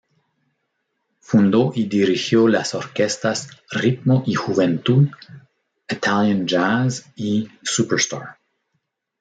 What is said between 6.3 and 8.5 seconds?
Jazz y Superstar.